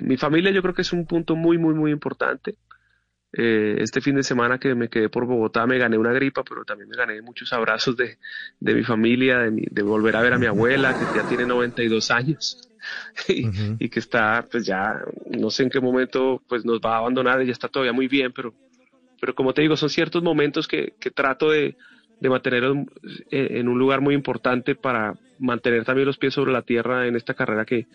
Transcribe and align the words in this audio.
Eh, 0.00 0.02
mi 0.02 0.16
familia 0.16 0.50
yo 0.50 0.62
creo 0.62 0.74
que 0.74 0.82
es 0.82 0.92
un 0.92 1.06
punto 1.06 1.36
muy, 1.36 1.58
muy, 1.58 1.74
muy 1.74 1.90
importante. 1.90 2.56
Eh, 3.32 3.76
este 3.78 4.00
fin 4.00 4.16
de 4.16 4.24
semana 4.24 4.58
que 4.58 4.74
me 4.74 4.88
quedé 4.88 5.08
por 5.08 5.24
Bogotá 5.24 5.64
me 5.64 5.78
gané 5.78 5.96
una 5.96 6.12
gripa, 6.12 6.42
pero 6.42 6.64
también 6.64 6.88
me 6.88 6.96
gané 6.96 7.22
muchos 7.22 7.52
abrazos 7.52 7.96
de, 7.96 8.18
de 8.58 8.74
mi 8.74 8.82
familia, 8.82 9.38
de, 9.38 9.68
de, 9.70 9.82
volver 9.82 10.16
a 10.16 10.20
ver 10.20 10.32
a 10.32 10.38
mi 10.38 10.46
abuela, 10.46 10.98
que 10.98 11.16
ya 11.16 11.28
tiene 11.28 11.46
92 11.46 12.10
años 12.10 12.68
y, 13.28 13.46
y, 13.78 13.88
que 13.88 14.00
está, 14.00 14.44
pues 14.50 14.66
ya, 14.66 15.00
no 15.30 15.50
sé 15.50 15.62
en 15.62 15.70
qué 15.70 15.80
momento, 15.80 16.42
pues 16.48 16.64
nos 16.64 16.80
va 16.80 16.96
a 16.96 16.98
abandonar, 16.98 17.40
ella 17.40 17.52
está 17.52 17.68
todavía 17.68 17.92
muy 17.92 18.08
bien, 18.08 18.32
pero, 18.32 18.52
pero 19.20 19.32
como 19.36 19.54
te 19.54 19.62
digo, 19.62 19.76
son 19.76 19.90
ciertos 19.90 20.24
momentos 20.24 20.66
que, 20.66 20.94
que 20.98 21.12
trato 21.12 21.50
de, 21.50 21.76
de 22.20 22.28
mantener 22.28 22.64
en 23.30 23.68
un 23.68 23.78
lugar 23.78 24.00
muy 24.00 24.14
importante 24.14 24.74
para 24.74 25.14
mantener 25.38 25.84
también 25.84 26.06
los 26.06 26.18
pies 26.18 26.34
sobre 26.34 26.52
la 26.52 26.62
tierra 26.62 27.06
en 27.06 27.14
esta 27.14 27.34
carrera 27.34 27.64
que 27.64 27.86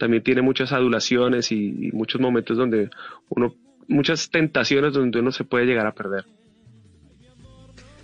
también 0.00 0.24
tiene 0.24 0.42
muchas 0.42 0.72
adulaciones 0.72 1.52
y, 1.52 1.88
y 1.88 1.92
muchos 1.92 2.20
momentos 2.20 2.56
donde 2.56 2.90
uno 3.28 3.54
muchas 3.86 4.30
tentaciones 4.30 4.92
donde 4.94 5.20
uno 5.20 5.30
se 5.30 5.44
puede 5.44 5.66
llegar 5.66 5.86
a 5.86 5.92
perder. 5.94 6.24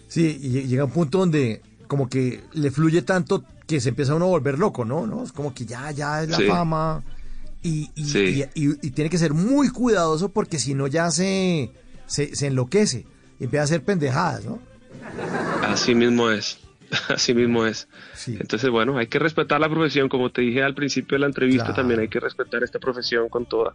Sí, 0.08 0.38
y 0.40 0.48
llega 0.66 0.84
un 0.84 0.90
punto 0.92 1.18
donde 1.18 1.62
como 1.88 2.08
que 2.08 2.40
le 2.52 2.70
fluye 2.70 3.02
tanto 3.02 3.44
que 3.66 3.80
se 3.80 3.88
empieza 3.90 4.14
uno 4.14 4.26
a 4.26 4.28
volver 4.28 4.58
loco, 4.58 4.84
¿no? 4.84 5.06
¿No? 5.06 5.22
Es 5.24 5.32
como 5.32 5.52
que 5.54 5.64
ya, 5.64 5.90
ya 5.90 6.22
es 6.22 6.28
la 6.30 6.36
Sí. 6.38 6.46
fama 6.46 7.02
y, 7.62 7.90
y, 7.94 8.04
Sí. 8.04 8.44
y- 8.54 8.64
y- 8.66 8.78
y 8.86 8.90
tiene 8.90 9.10
que 9.10 9.18
ser 9.18 9.32
muy 9.34 9.68
cuidadoso 9.70 10.28
porque 10.30 10.58
si 10.58 10.74
no 10.74 10.86
ya 10.86 11.10
se, 11.10 11.70
se, 12.06 12.34
se 12.36 12.46
enloquece 12.48 13.06
y 13.40 13.44
empieza 13.44 13.62
a 13.62 13.64
hacer 13.64 13.82
pendejadas, 13.84 14.44
¿no? 14.44 14.58
Así 15.62 15.94
mismo 15.94 16.30
es. 16.30 16.58
Así 17.08 17.34
mismo 17.34 17.66
es. 17.66 17.88
Sí. 18.14 18.36
Entonces, 18.38 18.70
bueno, 18.70 18.98
hay 18.98 19.06
que 19.06 19.18
respetar 19.18 19.60
la 19.60 19.68
profesión, 19.68 20.08
como 20.08 20.30
te 20.30 20.42
dije 20.42 20.62
al 20.62 20.74
principio 20.74 21.16
de 21.16 21.20
la 21.20 21.26
entrevista, 21.26 21.64
Claro. 21.66 21.76
también 21.76 22.00
hay 22.00 22.08
que 22.08 22.20
respetar 22.20 22.62
esta 22.62 22.78
profesión 22.78 23.28
con 23.28 23.46
toda. 23.46 23.72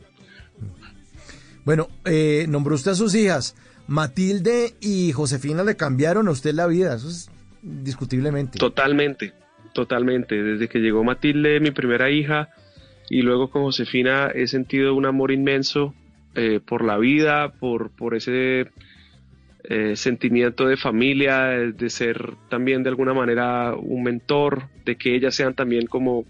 Bueno, 1.64 1.90
eh, 2.06 2.46
nombró 2.50 2.76
usted 2.76 2.92
a 2.92 2.96
sus 2.96 3.14
hijas. 3.16 3.56
Matilde 3.88 4.74
y 4.80 5.12
Josefina 5.12 5.64
le 5.64 5.76
cambiaron 5.76 6.28
a 6.28 6.32
usted 6.32 6.54
la 6.54 6.68
vida, 6.68 6.96
eso 6.96 7.10
es 7.10 7.30
discutiblemente. 7.62 8.58
Totalmente, 8.58 9.34
totalmente. 9.74 10.42
Desde 10.42 10.68
que 10.70 10.80
llegó 10.80 11.04
Matilde, 11.04 11.60
mi 11.60 11.72
primera 11.72 12.10
hija, 12.10 12.50
y 13.10 13.22
luego 13.22 13.50
con 13.50 13.64
Josefina 13.64 14.28
he 14.34 14.48
sentido 14.48 14.96
un 14.96 15.06
amor 15.06 15.32
inmenso 15.32 15.94
eh, 16.36 16.60
por 16.66 16.84
la 16.86 16.98
vida, 16.98 17.52
por, 17.60 17.92
por 17.92 18.16
ese 18.16 18.68
eh, 19.64 19.96
sentimiento 19.96 20.66
de 20.66 20.78
familia, 20.78 21.56
eh, 21.56 21.72
de 21.72 21.90
ser 21.90 22.34
también 22.50 22.84
de 22.84 22.90
alguna 22.90 23.14
manera 23.14 23.76
un 23.76 24.04
mentor, 24.04 24.64
de 24.86 24.96
que 24.96 25.16
ellas 25.16 25.36
sean 25.36 25.54
también 25.54 25.86
como 25.86 26.26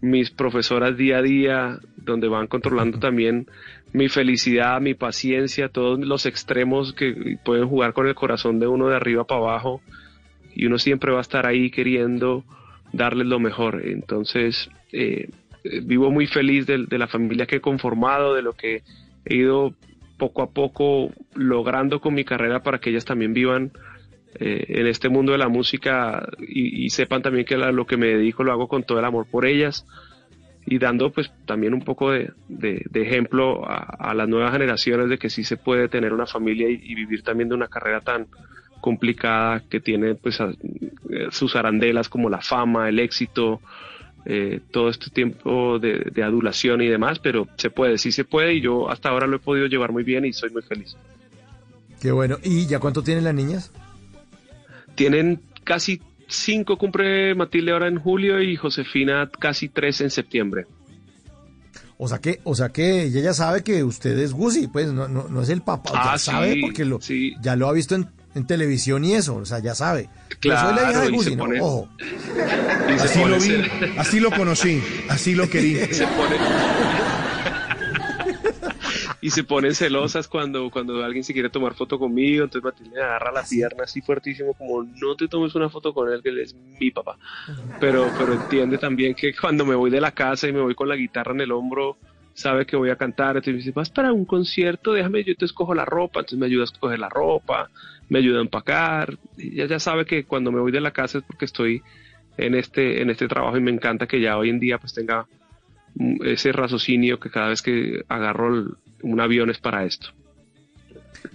mis 0.00 0.30
profesoras 0.30 0.96
día 0.96 1.18
a 1.18 1.22
día, 1.22 1.78
donde 1.96 2.28
van 2.28 2.46
controlando 2.46 2.98
también 3.00 3.46
mi 3.92 4.08
felicidad, 4.08 4.80
mi 4.80 4.94
paciencia, 4.94 5.68
todos 5.68 5.98
los 6.00 6.24
extremos 6.24 6.94
que 6.94 7.36
pueden 7.44 7.68
jugar 7.68 7.92
con 7.92 8.06
el 8.08 8.14
corazón 8.14 8.58
de 8.58 8.66
uno 8.66 8.88
de 8.88 8.96
arriba 8.96 9.24
para 9.24 9.40
abajo 9.40 9.82
y 10.54 10.66
uno 10.66 10.78
siempre 10.78 11.12
va 11.12 11.18
a 11.18 11.22
estar 11.22 11.46
ahí 11.46 11.70
queriendo 11.70 12.44
darles 12.92 13.26
lo 13.26 13.38
mejor. 13.38 13.82
Entonces, 13.84 14.70
eh, 14.92 15.28
eh, 15.64 15.80
vivo 15.82 16.10
muy 16.10 16.26
feliz 16.26 16.66
de, 16.66 16.86
de 16.86 16.98
la 16.98 17.06
familia 17.06 17.46
que 17.46 17.56
he 17.56 17.60
conformado, 17.60 18.34
de 18.34 18.42
lo 18.42 18.54
que 18.54 18.82
he 19.24 19.36
ido 19.36 19.74
poco 20.22 20.42
a 20.42 20.50
poco 20.50 21.10
logrando 21.34 22.00
con 22.00 22.14
mi 22.14 22.24
carrera 22.24 22.62
para 22.62 22.78
que 22.78 22.90
ellas 22.90 23.04
también 23.04 23.34
vivan 23.34 23.72
eh, 24.38 24.66
en 24.68 24.86
este 24.86 25.08
mundo 25.08 25.32
de 25.32 25.38
la 25.38 25.48
música 25.48 26.28
y, 26.38 26.88
sepan 26.90 27.22
también 27.22 27.44
que 27.44 27.56
lo 27.56 27.86
que 27.86 27.96
me 27.96 28.06
dedico 28.06 28.44
lo 28.44 28.52
hago 28.52 28.68
con 28.68 28.84
todo 28.84 29.00
el 29.00 29.04
amor 29.04 29.26
por 29.28 29.46
ellas 29.46 29.84
y 30.64 30.78
dando 30.78 31.10
pues 31.10 31.32
también 31.44 31.74
un 31.74 31.80
poco 31.80 32.12
de, 32.12 32.30
ejemplo 32.94 33.64
a, 33.66 34.14
las 34.14 34.28
nuevas 34.28 34.52
generaciones 34.52 35.08
de 35.08 35.18
que 35.18 35.28
sí 35.28 35.42
se 35.42 35.56
puede 35.56 35.88
tener 35.88 36.12
una 36.12 36.26
familia 36.26 36.70
y, 36.70 36.94
vivir 36.94 37.24
también 37.24 37.48
de 37.48 37.56
una 37.56 37.66
carrera 37.66 38.00
tan 38.00 38.28
complicada 38.80 39.64
que 39.68 39.80
tiene 39.80 40.14
pues 40.14 40.38
eh, 40.40 41.26
sus 41.32 41.56
arandelas 41.56 42.08
como 42.08 42.30
la 42.30 42.42
fama, 42.42 42.88
el 42.88 43.00
éxito, 43.00 43.60
eh, 44.24 44.60
todo 44.70 44.88
este 44.88 45.10
tiempo 45.10 45.78
de, 45.78 46.10
de 46.14 46.22
adulación 46.22 46.80
y 46.80 46.88
demás, 46.88 47.18
pero 47.18 47.48
se 47.56 47.70
puede, 47.70 47.98
sí 47.98 48.12
se 48.12 48.24
puede 48.24 48.54
y 48.54 48.60
yo 48.60 48.88
hasta 48.90 49.08
ahora 49.08 49.26
lo 49.26 49.36
he 49.36 49.40
podido 49.40 49.66
llevar 49.66 49.92
muy 49.92 50.04
bien 50.04 50.24
y 50.24 50.32
soy 50.32 50.50
muy 50.50 50.62
feliz. 50.62 50.96
Qué 52.00 52.10
bueno. 52.12 52.38
¿Y 52.42 52.66
ya 52.66 52.78
cuánto 52.80 53.02
tienen 53.02 53.24
las 53.24 53.34
niñas? 53.34 53.70
Tienen 54.94 55.40
casi 55.64 56.00
cinco, 56.28 56.76
cumple 56.78 57.34
Matilde 57.34 57.72
ahora 57.72 57.88
en 57.88 57.98
julio 57.98 58.40
y 58.42 58.56
Josefina 58.56 59.30
casi 59.38 59.68
tres 59.68 60.00
en 60.00 60.10
septiembre. 60.10 60.66
O 61.98 62.08
sea 62.08 62.18
que, 62.18 62.40
o 62.44 62.54
sea 62.54 62.70
que 62.70 63.04
ella 63.04 63.20
ya 63.20 63.32
sabe 63.34 63.62
que 63.62 63.84
usted 63.84 64.18
es 64.18 64.32
Gusi, 64.32 64.66
pues 64.66 64.92
no, 64.92 65.06
no, 65.06 65.28
no 65.28 65.42
es 65.42 65.48
el 65.50 65.62
papá, 65.62 65.90
ya 65.92 66.12
Ah, 66.14 66.18
sabe 66.18 66.54
sí, 66.54 66.60
porque 66.62 66.84
lo, 66.84 67.00
sí. 67.00 67.34
ya 67.40 67.54
lo 67.54 67.68
ha 67.68 67.72
visto 67.72 67.94
en, 67.94 68.08
en 68.34 68.46
televisión 68.46 69.04
y 69.04 69.14
eso, 69.14 69.36
o 69.36 69.44
sea, 69.44 69.58
ya 69.58 69.74
sabe. 69.74 70.08
Yo 70.40 70.56
soy 70.56 70.74
la 70.74 70.82
Claro, 70.90 71.10
hija 71.10 71.30
de 71.30 71.36
¿no? 71.36 71.64
Ojo. 71.64 71.88
Y 71.98 72.98
se 72.98 73.04
Así 73.04 73.24
lo 73.24 73.38
vi, 73.38 73.70
así 73.98 74.20
lo 74.20 74.30
conocí, 74.30 74.82
así 75.08 75.34
lo 75.34 75.48
querí. 75.48 75.76
se 75.92 76.06
pone 76.06 76.36
y 79.22 79.30
se 79.30 79.44
ponen 79.44 79.74
celosas 79.74 80.26
cuando 80.26 80.68
cuando 80.68 81.02
alguien 81.04 81.22
se 81.22 81.32
quiere 81.32 81.48
tomar 81.48 81.74
foto 81.74 81.96
conmigo 81.96 82.42
entonces 82.42 82.64
Matilde 82.64 82.96
me 82.96 83.02
agarra 83.02 83.30
la 83.30 83.44
pierna 83.44 83.84
así 83.84 84.02
fuertísimo 84.02 84.52
como 84.54 84.82
no 84.82 85.14
te 85.16 85.28
tomes 85.28 85.54
una 85.54 85.70
foto 85.70 85.94
con 85.94 86.12
él 86.12 86.20
que 86.22 86.30
él 86.30 86.40
es 86.40 86.56
mi 86.80 86.90
papá 86.90 87.16
pero 87.78 88.10
pero 88.18 88.34
entiende 88.34 88.78
también 88.78 89.14
que 89.14 89.32
cuando 89.34 89.64
me 89.64 89.76
voy 89.76 89.90
de 89.90 90.00
la 90.00 90.10
casa 90.10 90.48
y 90.48 90.52
me 90.52 90.60
voy 90.60 90.74
con 90.74 90.88
la 90.88 90.96
guitarra 90.96 91.32
en 91.32 91.40
el 91.40 91.52
hombro 91.52 91.96
sabe 92.34 92.66
que 92.66 92.76
voy 92.76 92.90
a 92.90 92.96
cantar 92.96 93.36
entonces 93.36 93.54
me 93.54 93.58
dice 93.58 93.72
vas 93.72 93.90
para 93.90 94.12
un 94.12 94.24
concierto 94.24 94.92
déjame 94.92 95.24
yo 95.24 95.34
te 95.36 95.44
escojo 95.44 95.74
la 95.74 95.84
ropa 95.84 96.20
entonces 96.20 96.38
me 96.38 96.46
ayuda 96.46 96.62
a 96.62 96.64
escoger 96.64 96.98
la 96.98 97.08
ropa 97.08 97.70
me 98.08 98.18
ayuda 98.18 98.38
a 98.38 98.42
empacar 98.42 99.18
y 99.36 99.54
ella 99.54 99.66
ya 99.66 99.78
sabe 99.78 100.04
que 100.04 100.24
cuando 100.24 100.52
me 100.52 100.60
voy 100.60 100.72
de 100.72 100.80
la 100.80 100.92
casa 100.92 101.18
es 101.18 101.24
porque 101.24 101.44
estoy 101.44 101.82
en 102.36 102.54
este 102.54 103.02
en 103.02 103.10
este 103.10 103.28
trabajo 103.28 103.56
y 103.56 103.60
me 103.60 103.70
encanta 103.70 104.06
que 104.06 104.20
ya 104.20 104.38
hoy 104.38 104.50
en 104.50 104.60
día 104.60 104.78
pues 104.78 104.94
tenga 104.94 105.26
mm, 105.94 106.24
ese 106.24 106.52
raciocinio 106.52 107.20
que 107.20 107.30
cada 107.30 107.48
vez 107.48 107.62
que 107.62 108.04
agarro 108.08 108.76
un 109.02 109.20
avión 109.20 109.50
es 109.50 109.58
para 109.58 109.84
esto. 109.84 110.10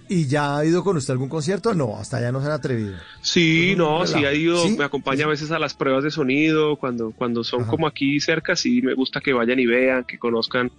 ¿Y 0.08 0.26
ya 0.26 0.58
ha 0.58 0.64
ido 0.64 0.82
con 0.84 0.96
usted 0.96 1.12
a 1.12 1.14
algún 1.14 1.28
concierto? 1.28 1.74
No, 1.74 1.96
hasta 1.98 2.18
allá 2.18 2.32
no 2.32 2.40
se 2.40 2.46
han 2.46 2.52
atrevido. 2.52 2.96
Sí, 3.22 3.74
no, 3.76 4.06
sí 4.06 4.24
ha 4.24 4.32
ido, 4.32 4.62
¿Sí? 4.64 4.76
me 4.78 4.84
acompaña 4.84 5.24
a 5.24 5.28
veces 5.28 5.50
a 5.50 5.58
las 5.58 5.74
pruebas 5.74 6.04
de 6.04 6.10
sonido, 6.10 6.76
cuando, 6.76 7.12
cuando 7.12 7.44
son 7.44 7.62
Ajá. 7.62 7.70
como 7.70 7.86
aquí 7.86 8.20
cerca, 8.20 8.56
sí 8.56 8.82
me 8.82 8.94
gusta 8.94 9.20
que 9.20 9.32
vayan 9.32 9.58
y 9.58 9.66
vean, 9.66 10.04
que 10.04 10.18
conozcan, 10.18 10.70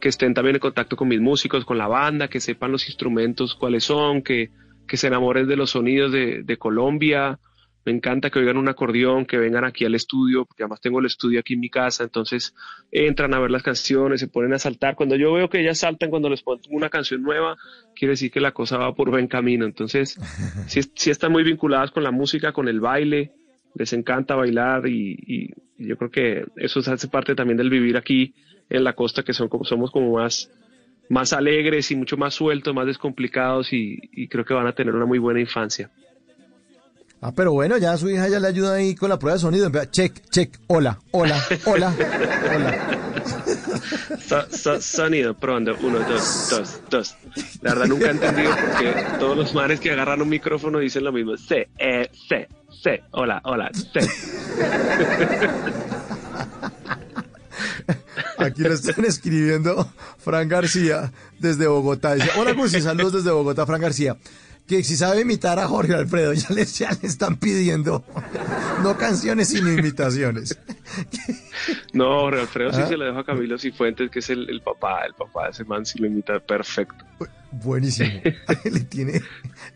que 0.00 0.08
estén 0.08 0.34
también 0.34 0.56
en 0.56 0.60
contacto 0.60 0.96
con 0.96 1.08
mis 1.08 1.20
músicos, 1.20 1.64
con 1.64 1.78
la 1.78 1.88
banda, 1.88 2.28
que 2.28 2.40
sepan 2.40 2.72
los 2.72 2.86
instrumentos 2.86 3.54
cuáles 3.54 3.84
son, 3.84 4.22
que, 4.22 4.50
que 4.86 4.96
se 4.96 5.08
enamoren 5.08 5.46
de 5.46 5.56
los 5.56 5.70
sonidos 5.70 6.12
de, 6.12 6.42
de 6.42 6.56
Colombia. 6.56 7.38
Me 7.86 7.92
encanta 7.92 8.28
que 8.28 8.38
oigan 8.38 8.58
un 8.58 8.68
acordeón, 8.68 9.24
que 9.24 9.38
vengan 9.38 9.64
aquí 9.64 9.84
al 9.86 9.94
estudio, 9.94 10.44
porque 10.44 10.62
además 10.64 10.80
tengo 10.82 11.00
el 11.00 11.06
estudio 11.06 11.40
aquí 11.40 11.54
en 11.54 11.60
mi 11.60 11.70
casa, 11.70 12.04
entonces 12.04 12.54
entran 12.92 13.32
a 13.32 13.38
ver 13.40 13.50
las 13.50 13.62
canciones, 13.62 14.20
se 14.20 14.28
ponen 14.28 14.52
a 14.52 14.58
saltar. 14.58 14.96
Cuando 14.96 15.16
yo 15.16 15.32
veo 15.32 15.48
que 15.48 15.60
ellas 15.60 15.78
saltan 15.78 16.10
cuando 16.10 16.28
les 16.28 16.42
pongo 16.42 16.60
una 16.70 16.90
canción 16.90 17.22
nueva, 17.22 17.56
quiere 17.94 18.12
decir 18.12 18.30
que 18.30 18.40
la 18.40 18.52
cosa 18.52 18.76
va 18.76 18.94
por 18.94 19.10
buen 19.10 19.28
camino. 19.28 19.64
Entonces, 19.64 20.18
sí, 20.68 20.80
sí 20.94 21.10
están 21.10 21.32
muy 21.32 21.42
vinculadas 21.42 21.90
con 21.90 22.02
la 22.02 22.10
música, 22.10 22.52
con 22.52 22.68
el 22.68 22.80
baile, 22.80 23.30
les 23.74 23.92
encanta 23.94 24.34
bailar 24.34 24.86
y, 24.86 25.16
y- 25.26 25.50
y 25.78 25.86
yo 25.88 25.96
creo 25.96 26.10
que 26.10 26.44
eso 26.56 26.80
hace 26.80 27.08
parte 27.08 27.34
también 27.34 27.56
del 27.56 27.70
vivir 27.70 27.96
aquí 27.96 28.34
en 28.68 28.84
la 28.84 28.92
costa, 28.92 29.22
que 29.22 29.32
son 29.32 29.48
como, 29.48 29.64
somos 29.64 29.90
como 29.90 30.12
más, 30.16 30.50
más 31.08 31.32
alegres 31.32 31.90
y 31.90 31.96
mucho 31.96 32.18
más 32.18 32.34
sueltos, 32.34 32.74
más 32.74 32.84
descomplicados 32.86 33.72
y, 33.72 33.98
y 34.12 34.28
creo 34.28 34.44
que 34.44 34.52
van 34.52 34.66
a 34.66 34.74
tener 34.74 34.94
una 34.94 35.06
muy 35.06 35.18
buena 35.18 35.40
infancia. 35.40 35.88
Ah, 37.22 37.32
pero 37.34 37.52
bueno, 37.52 37.76
ya 37.76 37.96
su 37.98 38.08
hija 38.08 38.28
ya 38.28 38.40
le 38.40 38.48
ayuda 38.48 38.74
ahí 38.74 38.94
con 38.94 39.10
la 39.10 39.18
prueba 39.18 39.34
de 39.34 39.40
sonido. 39.40 39.70
Check, 39.90 40.22
check, 40.30 40.56
hola, 40.68 40.98
hola, 41.10 41.38
hola, 41.66 41.94
hola. 42.54 42.98
So- 44.26 44.46
so- 44.56 44.80
sonido, 44.80 45.34
probando, 45.34 45.76
uno, 45.82 45.98
dos, 46.00 46.48
dos, 46.50 46.80
dos. 46.88 47.14
La 47.60 47.74
verdad 47.74 47.86
nunca 47.88 48.06
he 48.06 48.10
entendido 48.10 48.50
porque 48.56 48.94
todos 49.18 49.36
los 49.36 49.54
mares 49.54 49.80
que 49.80 49.90
agarran 49.90 50.22
un 50.22 50.30
micrófono 50.30 50.78
dicen 50.78 51.04
lo 51.04 51.12
mismo. 51.12 51.36
C, 51.36 51.68
E, 51.78 52.10
C, 52.28 52.48
C, 52.82 53.02
hola, 53.10 53.42
hola, 53.44 53.70
C. 53.74 54.00
Aquí 58.38 58.62
lo 58.62 58.72
están 58.72 59.04
escribiendo 59.04 59.86
Fran 60.18 60.48
García 60.48 61.12
desde 61.38 61.66
Bogotá. 61.66 62.14
Dice, 62.14 62.30
hola 62.38 62.52
Gusi, 62.52 62.80
saludos 62.80 63.12
desde 63.12 63.30
Bogotá, 63.30 63.66
Fran 63.66 63.80
García. 63.82 64.16
Que 64.70 64.84
si 64.84 64.96
sabe 64.96 65.22
imitar 65.22 65.58
a 65.58 65.66
Jorge 65.66 65.94
Alfredo, 65.94 66.32
ya 66.32 66.48
le, 66.50 66.64
ya 66.64 66.90
le 67.02 67.08
están 67.08 67.36
pidiendo 67.38 68.04
no 68.84 68.96
canciones 68.96 69.48
sino 69.48 69.68
imitaciones. 69.72 70.56
No, 71.92 72.20
Jorge 72.20 72.40
Alfredo 72.40 72.72
sí 72.72 72.80
Ah. 72.82 72.88
se 72.88 72.96
lo 72.96 73.04
dejo 73.04 73.18
a 73.18 73.24
Camilo 73.24 73.58
Cifuentes, 73.58 74.10
que 74.10 74.20
es 74.20 74.30
el, 74.30 74.48
el 74.48 74.62
papá, 74.62 75.02
el 75.06 75.12
papá 75.14 75.46
de 75.46 75.50
ese 75.50 75.64
man, 75.64 75.84
sí 75.84 75.98
lo 75.98 76.06
imita 76.06 76.38
perfecto. 76.40 77.04
Buenísimo. 77.50 78.08
le 78.64 78.80
tiene, 78.80 79.20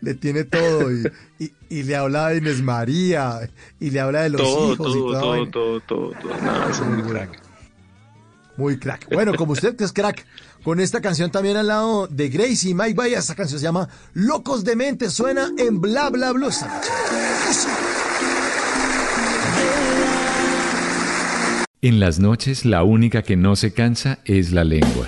le 0.01 0.13
tiene 0.15 0.45
todo 0.45 0.91
y, 0.91 1.03
y, 1.39 1.51
y 1.69 1.83
le 1.83 1.95
habla 1.95 2.29
de 2.29 2.37
Inés 2.37 2.61
María 2.61 3.49
y 3.79 3.91
le 3.91 3.99
habla 3.99 4.23
de 4.23 4.29
los 4.29 4.41
Todo, 4.41 4.73
hijos 4.73 4.95
y 4.95 4.99
todo, 4.99 5.11
todo, 5.19 5.49
todo, 5.49 5.79
todo, 5.81 6.11
todo. 6.21 6.41
No, 6.41 6.69
es 6.69 6.79
un 6.79 6.87
Muy 6.87 6.95
muy 7.03 7.11
bueno. 7.11 7.31
crack. 7.31 7.44
Muy 8.57 8.79
crack. 8.79 9.07
Bueno, 9.11 9.33
como 9.35 9.53
usted 9.53 9.75
que 9.75 9.83
es 9.83 9.91
crack, 9.91 10.25
con 10.63 10.79
esta 10.79 11.01
canción 11.01 11.29
también 11.29 11.57
al 11.57 11.67
lado 11.67 12.07
de 12.07 12.29
Gracie 12.29 12.71
y 12.71 12.73
Mike 12.73 12.93
Vaya, 12.93 13.19
esta 13.19 13.35
canción 13.35 13.59
se 13.59 13.65
llama 13.65 13.89
Locos 14.13 14.63
de 14.63 14.75
Mente, 14.75 15.09
suena 15.09 15.51
en 15.57 15.81
Bla 15.81 16.09
Bla 16.09 16.31
Blues. 16.31 16.63
En 21.81 21.99
las 21.99 22.19
noches 22.19 22.65
la 22.65 22.83
única 22.83 23.21
que 23.21 23.35
no 23.35 23.55
se 23.55 23.73
cansa 23.73 24.19
es 24.25 24.51
la 24.51 24.63
lengua. 24.63 25.07